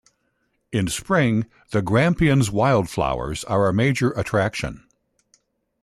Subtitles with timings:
[0.71, 4.83] In spring the Grampians wildflowers are a major attraction.